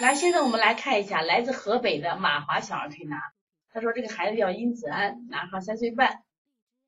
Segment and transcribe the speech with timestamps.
[0.00, 3.20] 来，现在我们来看一下来自河北的马华小儿推拿。
[3.68, 6.22] 他说这个孩子叫殷子安，男孩三岁半，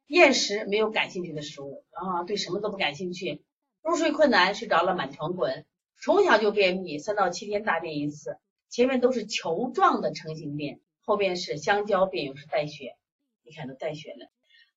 [0.07, 3.45] 厌食，没有感兴趣的食物啊，对什么都不感兴趣，
[3.83, 5.67] 入睡困难，睡着了满床滚，
[6.01, 8.39] 从小就便秘，三到七天大便一次，
[8.71, 12.97] 前面都是球状的成型便，后边是香蕉便，又是带血，
[13.45, 14.31] 你看都带血了。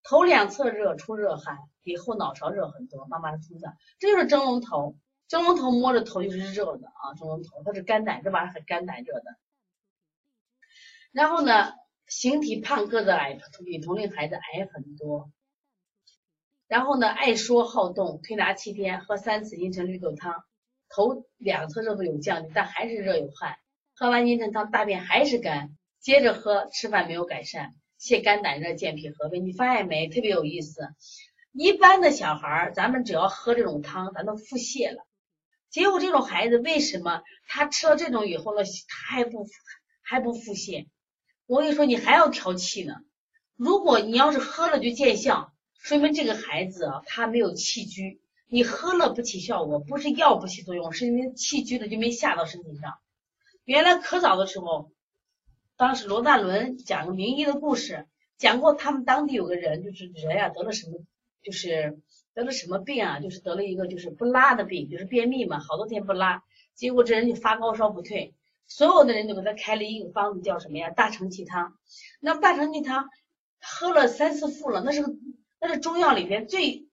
[0.04, 3.08] 头两侧热，出热汗，比后脑勺热很多。
[3.08, 3.66] 妈妈的肚子，
[3.98, 4.98] 这就是蒸笼头。
[5.28, 9.36] 蒸笼头摸着头就是热的啊，蒸笼头它是肝胆，这玩意儿很肝胆热的。
[11.12, 11.74] 然后呢，
[12.08, 15.32] 形体胖，个子矮，比同龄孩子矮很多。
[16.68, 20.44] 然后呢，爱说好动，推拿七天，喝三次茵陈绿豆汤，
[20.90, 23.58] 头两侧热度有降低，但还是热有汗。
[23.94, 27.76] 喝完茵陈汤，大便还是干，接着喝，吃饭没有改善。
[28.00, 30.08] 泻肝胆热，健脾和胃，你发现没？
[30.08, 30.90] 特别有意思。
[31.54, 35.06] 一般的小孩儿，咱们只要喝这种汤，咱都腹泻了。
[35.76, 39.46] 结果这种孩子为什么他吃了这种以后呢，他还不
[40.02, 40.88] 还不腹泻？
[41.48, 42.94] 我跟你说，你还要调气呢。
[43.58, 48.22] 如果你要是喝了就见效，说明这个孩子啊他没有气虚。
[48.48, 52.94] 你喝了不起效果，不是药不起作用，是因为气虚了就没下到身体上。
[53.66, 54.90] 原来可早的时候。
[55.76, 61.00] 当时罗大伦讲个名医的故事，讲过他们当地有个人，就是人呀得了什么，
[61.46, 62.00] 就是
[62.34, 66.44] 得了什么病啊，就是得了一个就是不拉的病，就是便秘嘛，好多天不拉，
[66.74, 68.34] 结果这人就发高烧不退，
[68.68, 70.90] 所有的人都给他开了一个方子，叫什么呀？
[70.90, 71.78] 大承气汤。
[72.20, 73.08] 那大承气汤
[73.62, 75.04] 喝了三四副了，那是
[75.62, 76.88] 那是中药里边最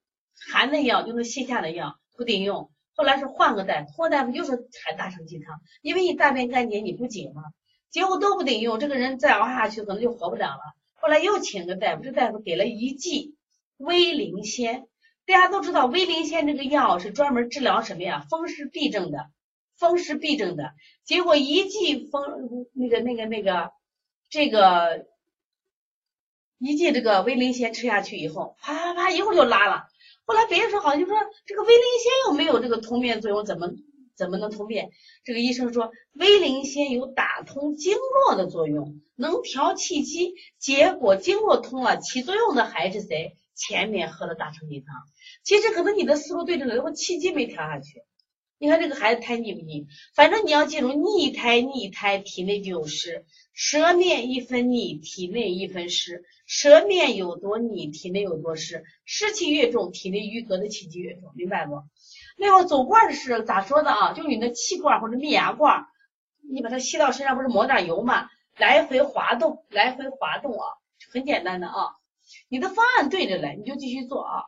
[0.52, 2.70] 寒的药，就是泻下的药，不顶用。
[2.94, 7.42] 后来是换个大夫，换大夫又是开大承气汤，因为你大便干结，你不紧嘛？
[7.90, 10.60] 结果都不顶用，这个人再熬下去可能就活不了了。
[10.94, 13.34] 后来又请个大夫，这大夫给了一剂
[13.82, 14.86] 威灵仙。
[15.26, 18.24] 大家都知道威灵仙这个药是专门治疗什么呀？
[18.28, 19.30] 风湿痹症的，
[19.76, 20.72] 风湿痹症的。
[21.04, 23.70] 结果一剂风那个那个那个
[24.30, 25.06] 这个
[26.58, 29.84] 一剂这个威灵仙吃下去以后，啪啪啪一会儿就拉了。
[30.24, 31.16] 后来别人说好像就说
[31.46, 33.70] 这个威灵仙又没有这个通便作用，怎么？
[34.14, 34.90] 怎么能通便？
[35.24, 40.34] 这个医生说，威灵仙有打通经络的作用，能调气机。
[40.58, 43.36] 结果经络通了，起作用的还是谁？
[43.54, 44.94] 前面喝了大承气汤。
[45.42, 48.02] 其实可能你的思路对着了，我气机没调下去。
[48.58, 49.88] 你看这个孩子胎腻不腻？
[50.14, 56.24] 反正你要记住，逆胎逆胎体内就有湿，舌面一分腻，体内一分湿。
[56.46, 58.84] 舌面有多腻，体内有多湿。
[59.04, 61.82] 湿气越重，体内淤隔的气机越重，明白不？
[62.38, 64.12] 那会走罐是咋说的啊？
[64.12, 65.86] 就你的气罐或者泌牙罐，
[66.48, 68.28] 你把它吸到身上，不是抹点油嘛？
[68.58, 70.66] 来回滑动，来回滑动啊，
[71.10, 71.96] 很简单的啊。
[72.52, 74.42] 你的方案对着嘞，你就继续做啊。